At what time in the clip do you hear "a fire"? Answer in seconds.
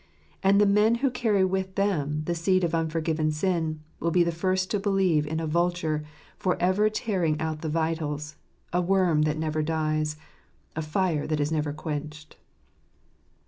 10.75-11.27